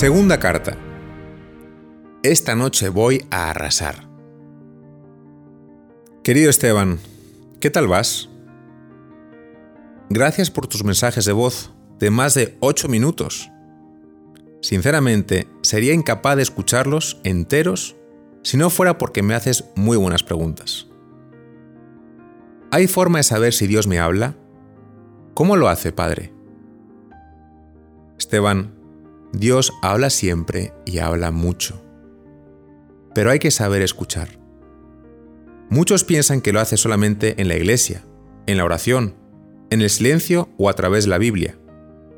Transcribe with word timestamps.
Segunda 0.00 0.40
carta. 0.40 0.78
Esta 2.22 2.54
noche 2.54 2.88
voy 2.88 3.26
a 3.30 3.50
arrasar. 3.50 4.08
Querido 6.24 6.48
Esteban, 6.48 6.98
¿qué 7.60 7.68
tal 7.68 7.86
vas? 7.86 8.30
Gracias 10.08 10.50
por 10.50 10.66
tus 10.68 10.84
mensajes 10.84 11.26
de 11.26 11.32
voz 11.32 11.74
de 11.98 12.10
más 12.10 12.32
de 12.32 12.56
8 12.60 12.88
minutos. 12.88 13.50
Sinceramente, 14.62 15.46
sería 15.60 15.92
incapaz 15.92 16.36
de 16.36 16.44
escucharlos 16.44 17.20
enteros 17.22 17.94
si 18.42 18.56
no 18.56 18.70
fuera 18.70 18.96
porque 18.96 19.22
me 19.22 19.34
haces 19.34 19.66
muy 19.76 19.98
buenas 19.98 20.22
preguntas. 20.22 20.86
¿Hay 22.70 22.86
forma 22.86 23.18
de 23.18 23.24
saber 23.24 23.52
si 23.52 23.66
Dios 23.66 23.86
me 23.86 23.98
habla? 23.98 24.34
¿Cómo 25.34 25.58
lo 25.58 25.68
hace, 25.68 25.92
Padre? 25.92 26.32
Esteban, 28.16 28.79
Dios 29.32 29.72
habla 29.82 30.10
siempre 30.10 30.72
y 30.84 30.98
habla 30.98 31.30
mucho. 31.30 31.80
Pero 33.14 33.30
hay 33.30 33.38
que 33.38 33.50
saber 33.50 33.82
escuchar. 33.82 34.40
Muchos 35.68 36.04
piensan 36.04 36.40
que 36.40 36.52
lo 36.52 36.60
hace 36.60 36.76
solamente 36.76 37.40
en 37.40 37.48
la 37.48 37.56
iglesia, 37.56 38.04
en 38.46 38.56
la 38.56 38.64
oración, 38.64 39.14
en 39.70 39.82
el 39.82 39.90
silencio 39.90 40.48
o 40.58 40.68
a 40.68 40.72
través 40.74 41.04
de 41.04 41.10
la 41.10 41.18
Biblia. 41.18 41.56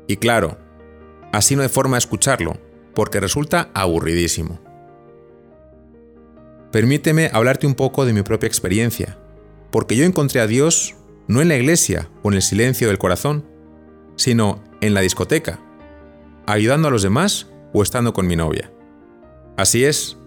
Y 0.07 0.17
claro, 0.17 0.57
así 1.31 1.55
no 1.55 1.61
hay 1.61 1.69
forma 1.69 1.97
de 1.97 1.99
escucharlo, 1.99 2.57
porque 2.95 3.19
resulta 3.19 3.69
aburridísimo. 3.73 4.59
Permíteme 6.71 7.29
hablarte 7.31 7.67
un 7.67 7.75
poco 7.75 8.05
de 8.05 8.13
mi 8.13 8.23
propia 8.23 8.47
experiencia, 8.47 9.19
porque 9.71 9.95
yo 9.95 10.03
encontré 10.05 10.41
a 10.41 10.47
Dios 10.47 10.95
no 11.27 11.41
en 11.41 11.47
la 11.49 11.55
iglesia 11.55 12.09
o 12.23 12.29
en 12.29 12.35
el 12.35 12.41
silencio 12.41 12.87
del 12.87 12.97
corazón, 12.97 13.45
sino 14.15 14.63
en 14.81 14.95
la 14.95 15.01
discoteca, 15.01 15.59
ayudando 16.45 16.87
a 16.87 16.91
los 16.91 17.03
demás 17.03 17.47
o 17.73 17.83
estando 17.83 18.13
con 18.13 18.27
mi 18.27 18.35
novia. 18.35 18.71
Así 19.57 19.83
es, 19.83 20.17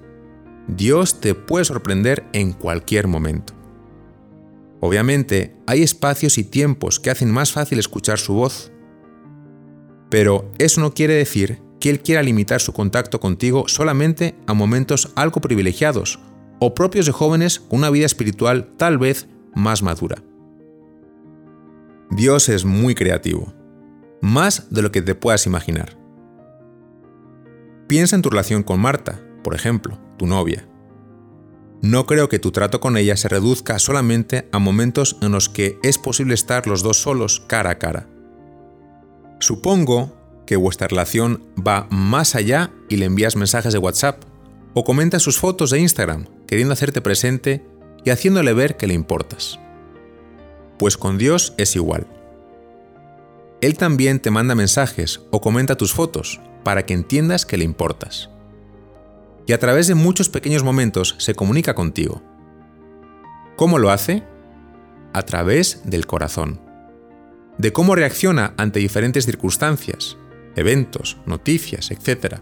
Dios 0.68 1.20
te 1.20 1.34
puede 1.34 1.64
sorprender 1.64 2.24
en 2.32 2.52
cualquier 2.52 3.06
momento. 3.06 3.54
Obviamente, 4.80 5.56
hay 5.66 5.82
espacios 5.82 6.38
y 6.38 6.44
tiempos 6.44 7.00
que 7.00 7.10
hacen 7.10 7.30
más 7.30 7.52
fácil 7.52 7.78
escuchar 7.78 8.18
su 8.18 8.34
voz. 8.34 8.70
Pero 10.10 10.50
eso 10.58 10.80
no 10.80 10.92
quiere 10.92 11.14
decir 11.14 11.60
que 11.80 11.90
Él 11.90 12.00
quiera 12.00 12.22
limitar 12.22 12.60
su 12.60 12.72
contacto 12.72 13.20
contigo 13.20 13.68
solamente 13.68 14.34
a 14.46 14.54
momentos 14.54 15.12
algo 15.16 15.40
privilegiados 15.40 16.18
o 16.58 16.74
propios 16.74 17.06
de 17.06 17.12
jóvenes 17.12 17.60
con 17.60 17.80
una 17.80 17.90
vida 17.90 18.06
espiritual 18.06 18.72
tal 18.76 18.98
vez 18.98 19.28
más 19.54 19.82
madura. 19.82 20.22
Dios 22.10 22.48
es 22.48 22.64
muy 22.64 22.94
creativo, 22.94 23.52
más 24.20 24.70
de 24.70 24.82
lo 24.82 24.92
que 24.92 25.02
te 25.02 25.14
puedas 25.14 25.46
imaginar. 25.46 25.95
Piensa 27.86 28.16
en 28.16 28.22
tu 28.22 28.30
relación 28.30 28.64
con 28.64 28.80
Marta, 28.80 29.20
por 29.44 29.54
ejemplo, 29.54 29.98
tu 30.18 30.26
novia. 30.26 30.66
No 31.82 32.06
creo 32.06 32.28
que 32.28 32.40
tu 32.40 32.50
trato 32.50 32.80
con 32.80 32.96
ella 32.96 33.16
se 33.16 33.28
reduzca 33.28 33.78
solamente 33.78 34.48
a 34.50 34.58
momentos 34.58 35.18
en 35.20 35.30
los 35.30 35.48
que 35.48 35.78
es 35.84 35.98
posible 35.98 36.34
estar 36.34 36.66
los 36.66 36.82
dos 36.82 37.00
solos 37.00 37.44
cara 37.46 37.70
a 37.70 37.78
cara. 37.78 38.08
Supongo 39.38 40.16
que 40.46 40.56
vuestra 40.56 40.88
relación 40.88 41.44
va 41.56 41.86
más 41.90 42.34
allá 42.34 42.72
y 42.88 42.96
le 42.96 43.04
envías 43.04 43.36
mensajes 43.36 43.72
de 43.72 43.78
WhatsApp 43.78 44.22
o 44.74 44.82
comentas 44.82 45.22
sus 45.22 45.38
fotos 45.38 45.70
de 45.70 45.78
Instagram 45.78 46.26
queriendo 46.48 46.72
hacerte 46.72 47.00
presente 47.00 47.64
y 48.04 48.10
haciéndole 48.10 48.52
ver 48.52 48.76
que 48.76 48.88
le 48.88 48.94
importas. 48.94 49.60
Pues 50.76 50.96
con 50.96 51.18
Dios 51.18 51.54
es 51.56 51.76
igual. 51.76 52.06
Él 53.60 53.76
también 53.78 54.18
te 54.18 54.30
manda 54.30 54.56
mensajes 54.56 55.20
o 55.30 55.40
comenta 55.40 55.76
tus 55.76 55.92
fotos 55.92 56.40
para 56.66 56.84
que 56.84 56.94
entiendas 56.94 57.46
que 57.46 57.56
le 57.56 57.62
importas 57.64 58.28
y 59.46 59.52
a 59.52 59.60
través 59.60 59.86
de 59.86 59.94
muchos 59.94 60.28
pequeños 60.28 60.64
momentos 60.64 61.14
se 61.18 61.36
comunica 61.36 61.76
contigo. 61.76 62.24
¿Cómo 63.54 63.78
lo 63.78 63.90
hace? 63.90 64.24
A 65.12 65.22
través 65.22 65.82
del 65.84 66.08
corazón. 66.08 66.60
De 67.56 67.72
cómo 67.72 67.94
reacciona 67.94 68.52
ante 68.56 68.80
diferentes 68.80 69.26
circunstancias, 69.26 70.18
eventos, 70.56 71.18
noticias, 71.24 71.92
etc. 71.92 72.40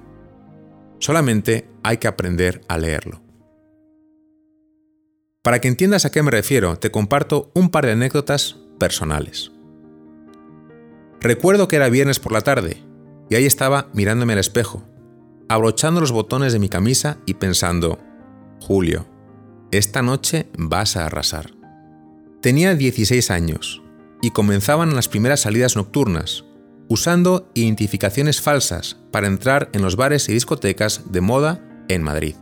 Solamente 1.00 1.68
hay 1.82 1.98
que 1.98 2.08
aprender 2.08 2.62
a 2.66 2.78
leerlo. 2.78 3.20
Para 5.42 5.60
que 5.60 5.68
entiendas 5.68 6.06
a 6.06 6.10
qué 6.10 6.22
me 6.22 6.30
refiero, 6.30 6.78
te 6.78 6.90
comparto 6.90 7.52
un 7.54 7.68
par 7.68 7.84
de 7.84 7.92
anécdotas 7.92 8.56
personales. 8.78 9.52
Recuerdo 11.20 11.68
que 11.68 11.76
era 11.76 11.90
viernes 11.90 12.18
por 12.18 12.32
la 12.32 12.40
tarde 12.40 12.83
y 13.28 13.36
ahí 13.36 13.46
estaba 13.46 13.88
mirándome 13.92 14.34
al 14.34 14.38
espejo, 14.38 14.84
abrochando 15.48 16.00
los 16.00 16.12
botones 16.12 16.52
de 16.52 16.58
mi 16.58 16.68
camisa 16.68 17.18
y 17.26 17.34
pensando, 17.34 17.98
Julio, 18.60 19.06
esta 19.70 20.02
noche 20.02 20.48
vas 20.56 20.96
a 20.96 21.06
arrasar. 21.06 21.52
Tenía 22.40 22.74
16 22.74 23.30
años 23.30 23.82
y 24.22 24.30
comenzaban 24.30 24.94
las 24.94 25.08
primeras 25.08 25.40
salidas 25.40 25.76
nocturnas, 25.76 26.44
usando 26.88 27.50
identificaciones 27.54 28.40
falsas 28.40 28.98
para 29.10 29.26
entrar 29.26 29.70
en 29.72 29.82
los 29.82 29.96
bares 29.96 30.28
y 30.28 30.32
discotecas 30.32 31.10
de 31.10 31.20
moda 31.20 31.60
en 31.88 32.02
Madrid. 32.02 32.36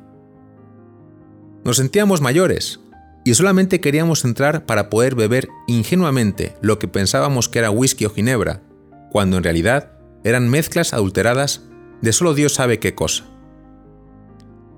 Nos 1.65 1.77
sentíamos 1.77 2.21
mayores 2.21 2.81
y 3.25 3.35
solamente 3.35 3.81
queríamos 3.81 4.25
entrar 4.25 4.67
para 4.67 4.91
poder 4.91 5.15
beber 5.15 5.49
ingenuamente 5.69 6.57
lo 6.61 6.79
que 6.79 6.89
pensábamos 6.89 7.49
que 7.49 7.61
era 7.61 7.71
whisky 7.71 8.05
o 8.05 8.11
ginebra, 8.11 8.63
cuando 9.11 9.37
en 9.37 9.45
realidad 9.45 9.92
eran 10.25 10.49
mezclas 10.49 10.93
adulteradas 10.93 11.63
de 12.01 12.13
solo 12.13 12.35
Dios 12.35 12.55
sabe 12.55 12.79
qué 12.79 12.95
cosa. 12.95 13.25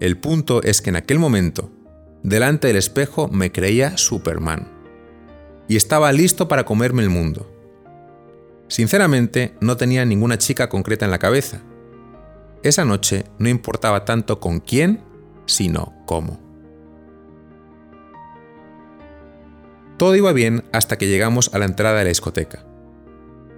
El 0.00 0.19
punto 0.19 0.62
es 0.62 0.82
que 0.82 0.91
en 0.91 0.97
aquel 0.97 1.19
momento, 1.19 1.71
delante 2.22 2.66
del 2.69 2.77
espejo 2.77 3.28
me 3.28 3.53
creía 3.53 3.97
Superman. 3.97 4.69
Y 5.69 5.77
estaba 5.77 6.12
listo 6.12 6.49
para 6.49 6.65
comerme 6.65 7.03
el 7.03 7.10
mundo. 7.10 7.50
Sinceramente, 8.69 9.54
no 9.60 9.77
tenía 9.77 10.04
ninguna 10.04 10.37
chica 10.37 10.69
concreta 10.69 11.04
en 11.04 11.10
la 11.10 11.19
cabeza. 11.19 11.62
Esa 12.62 12.84
noche 12.84 13.25
no 13.38 13.49
importaba 13.49 14.04
tanto 14.04 14.41
con 14.41 14.60
quién, 14.60 15.03
sino 15.47 15.94
cómo. 16.06 16.41
Todo 19.97 20.16
iba 20.16 20.33
bien 20.33 20.65
hasta 20.72 20.99
que 20.99 21.06
llegamos 21.06 21.54
a 21.54 21.59
la 21.59 21.66
entrada 21.66 21.99
de 21.99 22.04
la 22.04 22.09
discoteca. 22.09 22.65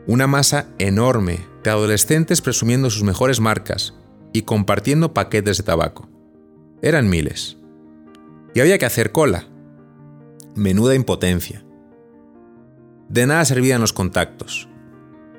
Una 0.06 0.26
masa 0.26 0.66
enorme 0.78 1.40
de 1.70 1.76
adolescentes 1.76 2.40
presumiendo 2.40 2.90
sus 2.90 3.02
mejores 3.02 3.40
marcas 3.40 3.94
y 4.32 4.42
compartiendo 4.42 5.14
paquetes 5.14 5.58
de 5.58 5.64
tabaco. 5.64 6.08
Eran 6.82 7.08
miles. 7.08 7.58
Y 8.54 8.60
había 8.60 8.78
que 8.78 8.86
hacer 8.86 9.12
cola. 9.12 9.46
Menuda 10.54 10.94
impotencia. 10.94 11.64
De 13.08 13.26
nada 13.26 13.44
servían 13.44 13.80
los 13.80 13.92
contactos. 13.92 14.68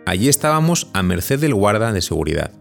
Allí 0.05 0.29
estábamos 0.29 0.89
a 0.93 1.03
merced 1.03 1.39
del 1.39 1.53
guarda 1.53 1.91
de 1.91 2.01
seguridad. 2.01 2.51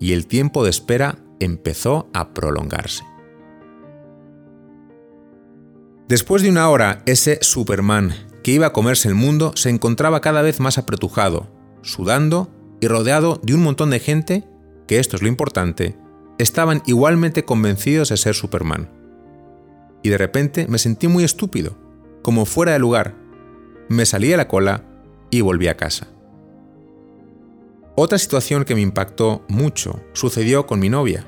Y 0.00 0.12
el 0.12 0.26
tiempo 0.26 0.64
de 0.64 0.70
espera 0.70 1.18
empezó 1.40 2.08
a 2.12 2.34
prolongarse. 2.34 3.04
Después 6.08 6.42
de 6.42 6.50
una 6.50 6.68
hora, 6.68 7.02
ese 7.06 7.38
Superman 7.40 8.12
que 8.42 8.52
iba 8.52 8.66
a 8.66 8.72
comerse 8.72 9.08
el 9.08 9.14
mundo 9.14 9.52
se 9.56 9.70
encontraba 9.70 10.20
cada 10.20 10.42
vez 10.42 10.60
más 10.60 10.76
apretujado, 10.76 11.48
sudando 11.80 12.50
y 12.80 12.88
rodeado 12.88 13.40
de 13.42 13.54
un 13.54 13.62
montón 13.62 13.90
de 13.90 14.00
gente 14.00 14.44
que, 14.86 14.98
esto 14.98 15.16
es 15.16 15.22
lo 15.22 15.28
importante, 15.28 15.96
estaban 16.38 16.82
igualmente 16.86 17.44
convencidos 17.44 18.08
de 18.08 18.16
ser 18.16 18.34
Superman. 18.34 18.90
Y 20.02 20.10
de 20.10 20.18
repente 20.18 20.66
me 20.68 20.78
sentí 20.78 21.08
muy 21.08 21.24
estúpido, 21.24 21.76
como 22.22 22.44
fuera 22.44 22.72
de 22.72 22.78
lugar. 22.78 23.14
Me 23.88 24.06
salí 24.06 24.28
de 24.28 24.36
la 24.36 24.48
cola 24.48 24.84
y 25.30 25.40
volví 25.40 25.68
a 25.68 25.76
casa. 25.76 26.08
Otra 27.96 28.18
situación 28.18 28.64
que 28.64 28.74
me 28.74 28.80
impactó 28.80 29.44
mucho 29.48 30.02
sucedió 30.12 30.66
con 30.66 30.80
mi 30.80 30.88
novia. 30.88 31.24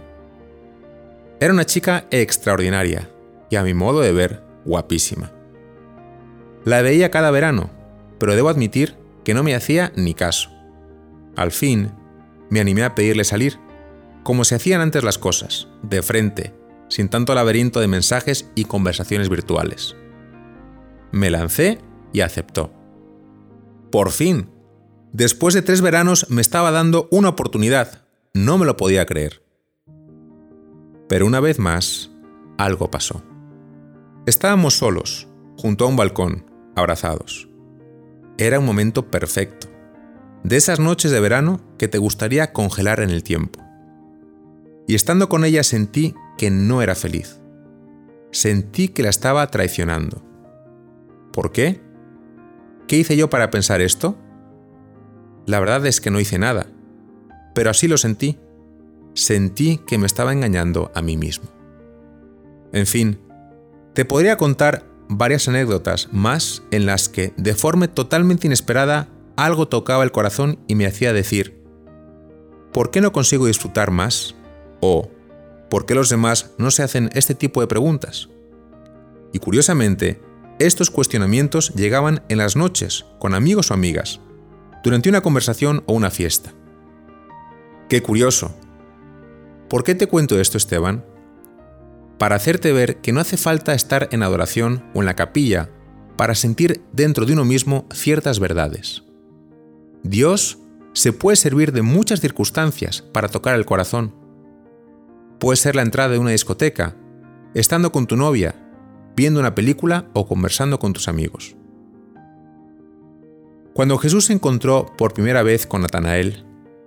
Era 1.39 1.53
una 1.53 1.65
chica 1.65 2.07
extraordinaria 2.11 3.11
y 3.51 3.57
a 3.57 3.63
mi 3.63 3.73
modo 3.73 4.01
de 4.01 4.13
ver 4.13 4.43
guapísima. 4.65 5.33
La 6.65 6.83
veía 6.83 7.11
cada 7.11 7.31
verano, 7.31 7.71
pero 8.19 8.35
debo 8.35 8.49
admitir 8.49 8.97
que 9.23 9.35
no 9.35 9.45
me 9.45 9.55
hacía 9.55 9.93
ni 9.95 10.15
caso. 10.15 10.51
Al 11.37 11.53
fin, 11.53 11.93
me 12.51 12.61
animé 12.61 12.83
a 12.85 12.95
pedirle 12.95 13.25
salir, 13.25 13.59
como 14.23 14.45
se 14.45 14.57
hacían 14.57 14.81
antes 14.81 15.05
las 15.05 15.19
cosas, 15.19 15.69
de 15.83 16.03
frente, 16.03 16.55
sin 16.89 17.09
tanto 17.09 17.35
laberinto 17.35 17.81
de 17.81 17.89
mensajes 17.89 18.51
y 18.55 18.65
conversaciones 18.65 19.29
virtuales. 19.29 19.97
Me 21.13 21.31
lancé 21.31 21.79
y 22.13 22.23
aceptó. 22.23 22.73
Por 23.93 24.11
fin, 24.11 24.51
después 25.13 25.55
de 25.55 25.63
tres 25.63 25.81
veranos 25.81 26.31
me 26.31 26.41
estaba 26.41 26.71
dando 26.71 27.09
una 27.11 27.29
oportunidad, 27.29 28.03
no 28.35 28.59
me 28.59 28.67
lo 28.67 28.77
podía 28.77 29.07
creer. 29.07 29.43
Pero 31.09 31.27
una 31.27 31.41
vez 31.41 31.59
más, 31.59 32.11
algo 32.59 32.91
pasó. 32.91 33.23
Estábamos 34.27 34.75
solos, 34.75 35.29
junto 35.57 35.85
a 35.85 35.89
un 35.89 35.97
balcón, 35.97 36.51
abrazados. 36.75 37.49
Era 38.39 38.59
un 38.59 38.67
momento 38.67 39.11
perfecto, 39.11 39.69
de 40.47 40.57
esas 40.57 40.79
noches 40.79 41.11
de 41.11 41.19
verano 41.19 41.61
que 41.77 41.89
te 41.89 41.99
gustaría 41.99 42.53
congelar 42.53 43.01
en 43.01 43.11
el 43.11 43.25
tiempo. 43.25 43.61
y 44.89 44.95
estando 44.95 45.29
con 45.29 45.45
ella 45.45 45.65
sentí 45.65 46.15
que 46.39 46.49
no 46.49 46.81
era 46.81 46.95
feliz. 46.95 47.41
Sentí 48.31 48.87
que 48.87 49.03
la 49.03 49.09
estaba 49.09 49.45
traicionando. 49.51 50.23
¿Por 51.33 51.51
qué? 51.51 51.81
¿Qué 52.87 52.99
hice 52.99 53.17
yo 53.17 53.29
para 53.29 53.51
pensar 53.51 53.81
esto? 53.81 54.17
La 55.45 55.59
verdad 55.59 55.85
es 55.87 56.01
que 56.01 56.13
no 56.13 56.21
hice 56.21 56.39
nada, 56.39 56.69
pero 57.53 57.71
así 57.71 57.89
lo 57.89 57.99
sentí. 57.99 58.39
Sentí 59.15 59.79
que 59.79 59.99
me 59.99 60.07
estaba 60.07 60.33
engañando 60.33 60.93
a 60.95 61.03
mí 61.03 61.17
mismo. 61.17 61.49
En 62.73 62.87
fin, 62.87 63.19
te 63.93 64.05
podría 64.05 64.37
contar 64.37 64.85
varias 65.09 65.49
anécdotas 65.49 66.09
más 66.13 66.63
en 66.71 66.87
las 66.87 67.09
que, 67.09 67.33
de 67.37 67.57
forma 67.57 67.89
totalmente 67.89 68.47
inesperada, 68.47 69.09
algo 69.37 69.69
tocaba 69.69 70.03
el 70.03 70.13
corazón 70.13 70.59
y 70.67 70.75
me 70.75 70.87
hacía 70.87 71.13
decir, 71.13 71.63
¿por 72.73 72.91
qué 72.91 73.01
no 73.01 73.13
consigo 73.13 73.47
disfrutar 73.47 73.91
más? 73.91 74.35
¿O 74.81 75.11
por 75.71 75.87
qué 75.87 75.95
los 75.95 76.09
demás 76.09 76.51
no 76.59 76.71
se 76.71 76.83
hacen 76.83 77.11
este 77.15 77.35
tipo 77.35 77.61
de 77.61 77.67
preguntas? 77.67 78.29
Y 79.33 79.39
curiosamente, 79.39 80.21
estos 80.59 80.91
cuestionamientos 80.91 81.75
llegaban 81.75 82.23
en 82.29 82.39
las 82.39 82.57
noches, 82.57 83.05
con 83.19 83.35
amigos 83.35 83.71
o 83.71 83.75
amigas, 83.75 84.21
durante 84.83 85.09
una 85.09 85.21
conversación 85.21 85.83
o 85.87 85.93
una 85.93 86.11
fiesta. 86.11 86.55
Qué 87.89 88.03
curioso. 88.03 88.55
¿Por 89.69 89.85
qué 89.85 89.95
te 89.95 90.07
cuento 90.07 90.41
esto, 90.41 90.57
Esteban? 90.57 91.05
Para 92.19 92.37
hacerte 92.37 92.73
ver 92.73 92.97
que 93.03 93.13
no 93.13 93.21
hace 93.21 93.37
falta 93.37 93.75
estar 93.75 94.09
en 94.13 94.23
adoración 94.23 94.85
o 94.95 95.01
en 95.01 95.07
la 95.07 95.17
capilla 95.17 95.71
para 96.17 96.35
sentir 96.35 96.83
dentro 96.93 97.27
de 97.27 97.35
uno 97.35 97.45
mismo 97.45 97.87
ciertas 97.93 98.41
verdades. 98.41 99.06
Dios 100.09 100.59
se 100.93 101.13
puede 101.13 101.37
servir 101.37 101.73
de 101.73 101.83
muchas 101.83 102.21
circunstancias 102.21 103.03
para 103.03 103.29
tocar 103.29 103.55
el 103.55 103.67
corazón. 103.67 104.15
Puede 105.39 105.57
ser 105.57 105.77
la 105.77 105.83
entrada 105.83 106.11
de 106.11 106.19
una 106.19 106.31
discoteca, 106.31 106.97
estando 107.55 107.93
con 107.93 108.07
tu 108.07 108.17
novia, 108.17 108.55
viendo 109.17 109.41
una 109.41 109.55
película 109.55 110.09
o 110.15 110.27
conversando 110.27 110.79
con 110.79 110.93
tus 110.93 111.09
amigos. 111.09 111.57
Cuando 113.75 113.99
Jesús 113.99 114.27
se 114.27 114.33
encontró 114.33 114.87
por 114.97 115.13
primera 115.13 115.43
vez 115.43 115.67
con 115.67 115.83
Natanael, 115.83 116.47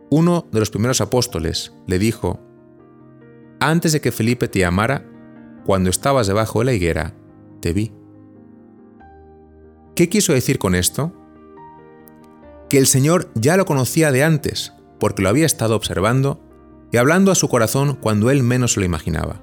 uno 0.10 0.48
de 0.52 0.60
los 0.60 0.72
primeros 0.72 1.02
apóstoles 1.02 1.74
le 1.86 2.00
dijo, 2.00 2.40
Antes 3.60 3.92
de 3.92 4.02
que 4.02 4.12
Felipe 4.12 4.48
te 4.48 4.60
llamara, 4.60 5.06
cuando 5.66 5.90
estabas 5.90 6.26
debajo 6.26 6.60
de 6.60 6.66
la 6.66 6.74
higuera, 6.74 7.14
te 7.60 7.74
vi. 7.74 7.92
¿Qué 9.96 10.10
quiso 10.10 10.34
decir 10.34 10.58
con 10.58 10.74
esto? 10.74 11.14
Que 12.70 12.78
el 12.78 12.88
Señor 12.88 13.30
ya 13.36 13.58
lo 13.58 13.66
conocía 13.66 14.12
de 14.12 14.24
antes, 14.24 14.74
porque 15.00 15.24
lo 15.24 15.30
había 15.30 15.46
estado 15.46 15.76
observando 15.76 16.40
y 16.92 16.98
hablando 16.98 17.32
a 17.32 17.36
su 17.36 17.50
corazón 17.50 17.96
cuando 17.96 18.30
él 18.30 18.44
menos 18.44 18.78
lo 18.78 18.86
imaginaba. 18.86 19.42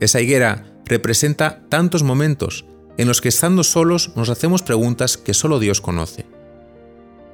Esa 0.00 0.20
higuera 0.20 0.66
representa 0.84 1.62
tantos 1.68 2.02
momentos 2.02 2.66
en 2.98 3.08
los 3.08 3.20
que 3.20 3.28
estando 3.28 3.64
solos 3.64 4.12
nos 4.16 4.28
hacemos 4.28 4.62
preguntas 4.62 5.16
que 5.16 5.34
solo 5.34 5.58
Dios 5.58 5.80
conoce. 5.80 6.26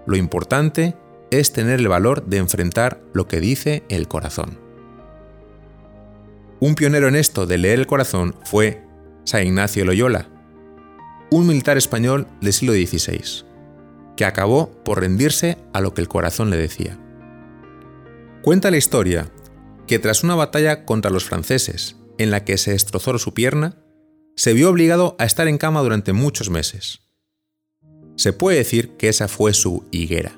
Lo 0.06 0.16
importante 0.16 0.96
es 1.30 1.52
tener 1.52 1.80
el 1.80 1.88
valor 1.88 2.26
de 2.26 2.38
enfrentar 2.38 3.00
lo 3.12 3.26
que 3.26 3.40
dice 3.40 3.82
el 3.88 4.08
corazón. 4.08 4.58
Un 6.60 6.74
pionero 6.74 7.08
en 7.08 7.16
esto 7.16 7.46
de 7.46 7.58
leer 7.58 7.78
el 7.78 7.86
corazón 7.86 8.34
fue 8.44 8.82
San 9.24 9.46
Ignacio 9.46 9.84
Loyola, 9.84 10.28
un 11.30 11.46
militar 11.46 11.76
español 11.76 12.26
del 12.40 12.52
siglo 12.52 12.72
XVI, 12.72 13.44
que 14.18 14.24
acabó 14.24 14.82
por 14.84 14.98
rendirse 14.98 15.58
a 15.72 15.80
lo 15.80 15.94
que 15.94 16.00
el 16.00 16.08
corazón 16.08 16.50
le 16.50 16.56
decía. 16.56 16.98
Cuenta 18.42 18.72
la 18.72 18.76
historia 18.76 19.30
que 19.86 20.00
tras 20.00 20.24
una 20.24 20.34
batalla 20.34 20.84
contra 20.84 21.12
los 21.12 21.24
franceses, 21.24 21.94
en 22.18 22.32
la 22.32 22.44
que 22.44 22.58
se 22.58 22.72
destrozó 22.72 23.16
su 23.20 23.32
pierna, 23.32 23.76
se 24.34 24.54
vio 24.54 24.70
obligado 24.70 25.14
a 25.20 25.24
estar 25.24 25.46
en 25.46 25.56
cama 25.56 25.82
durante 25.82 26.12
muchos 26.12 26.50
meses. 26.50 27.02
Se 28.16 28.32
puede 28.32 28.58
decir 28.58 28.96
que 28.96 29.08
esa 29.08 29.28
fue 29.28 29.54
su 29.54 29.86
higuera. 29.92 30.32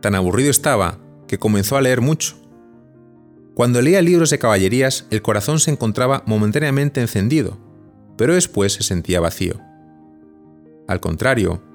Tan 0.00 0.14
aburrido 0.14 0.50
estaba 0.50 0.98
que 1.28 1.38
comenzó 1.38 1.76
a 1.76 1.82
leer 1.82 2.00
mucho. 2.00 2.36
Cuando 3.54 3.82
leía 3.82 4.00
libros 4.00 4.30
de 4.30 4.38
caballerías, 4.38 5.04
el 5.10 5.20
corazón 5.20 5.60
se 5.60 5.70
encontraba 5.70 6.22
momentáneamente 6.24 7.02
encendido, 7.02 7.58
pero 8.16 8.32
después 8.32 8.72
se 8.72 8.82
sentía 8.82 9.20
vacío. 9.20 9.60
Al 10.88 11.00
contrario, 11.00 11.73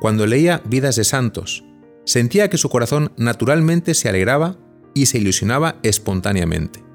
cuando 0.00 0.26
leía 0.26 0.62
vidas 0.64 0.96
de 0.96 1.04
santos, 1.04 1.64
sentía 2.04 2.48
que 2.48 2.58
su 2.58 2.68
corazón 2.68 3.12
naturalmente 3.16 3.94
se 3.94 4.08
alegraba 4.08 4.56
y 4.94 5.06
se 5.06 5.18
ilusionaba 5.18 5.76
espontáneamente 5.82 6.88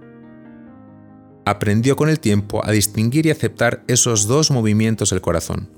aprendió 1.46 1.96
con 1.96 2.10
el 2.10 2.20
tiempo 2.20 2.66
a 2.66 2.72
distinguir 2.72 3.26
y 3.26 3.32
aceptar 3.32 3.84
esos 3.88 4.28
dos 4.28 4.52
movimientos 4.52 5.10
del 5.10 5.22
corazón. 5.22 5.70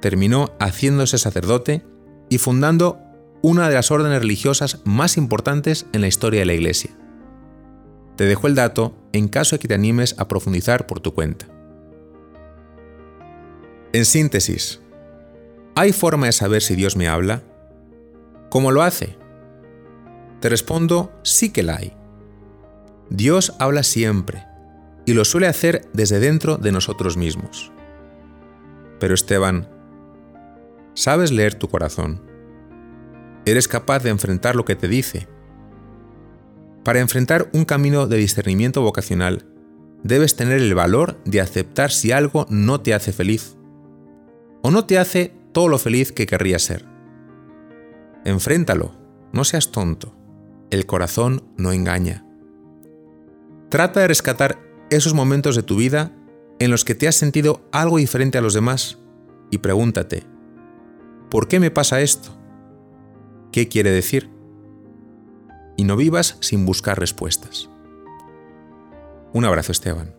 Terminó 0.00 0.52
haciéndose 0.58 1.18
sacerdote 1.18 1.84
y 2.28 2.38
fundando 2.38 3.00
una 3.42 3.68
de 3.68 3.74
las 3.74 3.90
órdenes 3.90 4.20
religiosas 4.20 4.80
más 4.84 5.16
importantes 5.16 5.86
en 5.92 6.00
la 6.00 6.08
historia 6.08 6.40
de 6.40 6.46
la 6.46 6.54
Iglesia. 6.54 6.90
Te 8.16 8.24
dejo 8.24 8.46
el 8.46 8.54
dato 8.54 8.96
en 9.12 9.28
caso 9.28 9.56
de 9.56 9.60
que 9.60 9.68
te 9.68 9.74
animes 9.74 10.14
a 10.18 10.26
profundizar 10.26 10.86
por 10.86 11.00
tu 11.00 11.14
cuenta. 11.14 11.46
En 13.92 14.04
síntesis, 14.04 14.80
¿hay 15.76 15.92
forma 15.92 16.26
de 16.26 16.32
saber 16.32 16.62
si 16.62 16.74
Dios 16.74 16.96
me 16.96 17.06
habla? 17.06 17.42
¿Cómo 18.50 18.72
lo 18.72 18.82
hace? 18.82 19.16
Te 20.40 20.48
respondo, 20.48 21.12
sí 21.22 21.50
que 21.50 21.62
la 21.62 21.76
hay. 21.76 21.92
Dios 23.10 23.54
habla 23.58 23.82
siempre 23.82 24.44
y 25.04 25.12
lo 25.12 25.24
suele 25.24 25.46
hacer 25.46 25.88
desde 25.92 26.18
dentro 26.18 26.56
de 26.56 26.72
nosotros 26.72 27.16
mismos. 27.16 27.70
Pero 28.98 29.14
Esteban, 29.14 29.68
¿sabes 30.94 31.30
leer 31.30 31.54
tu 31.54 31.68
corazón? 31.68 32.22
¿Eres 33.44 33.68
capaz 33.68 34.02
de 34.02 34.10
enfrentar 34.10 34.56
lo 34.56 34.64
que 34.64 34.76
te 34.76 34.88
dice? 34.88 35.28
Para 36.84 37.00
enfrentar 37.00 37.50
un 37.52 37.66
camino 37.66 38.06
de 38.06 38.16
discernimiento 38.16 38.80
vocacional, 38.80 39.44
debes 40.02 40.36
tener 40.36 40.60
el 40.60 40.74
valor 40.74 41.18
de 41.24 41.42
aceptar 41.42 41.90
si 41.90 42.12
algo 42.12 42.46
no 42.48 42.80
te 42.80 42.94
hace 42.94 43.12
feliz 43.12 43.56
o 44.62 44.70
no 44.70 44.86
te 44.86 44.98
hace 44.98 45.35
todo 45.56 45.68
lo 45.68 45.78
feliz 45.78 46.12
que 46.12 46.26
querrías 46.26 46.60
ser. 46.60 46.84
Enfréntalo, 48.26 48.92
no 49.32 49.42
seas 49.42 49.72
tonto. 49.72 50.14
El 50.68 50.84
corazón 50.84 51.44
no 51.56 51.72
engaña. 51.72 52.26
Trata 53.70 54.00
de 54.00 54.08
rescatar 54.08 54.58
esos 54.90 55.14
momentos 55.14 55.56
de 55.56 55.62
tu 55.62 55.76
vida 55.76 56.12
en 56.58 56.70
los 56.70 56.84
que 56.84 56.94
te 56.94 57.08
has 57.08 57.14
sentido 57.14 57.66
algo 57.72 57.96
diferente 57.96 58.36
a 58.36 58.42
los 58.42 58.52
demás 58.52 58.98
y 59.50 59.56
pregúntate, 59.56 60.24
¿por 61.30 61.48
qué 61.48 61.58
me 61.58 61.70
pasa 61.70 62.02
esto? 62.02 62.36
¿Qué 63.50 63.66
quiere 63.66 63.90
decir? 63.90 64.28
Y 65.78 65.84
no 65.84 65.96
vivas 65.96 66.36
sin 66.40 66.66
buscar 66.66 67.00
respuestas. 67.00 67.70
Un 69.32 69.46
abrazo 69.46 69.72
Esteban. 69.72 70.14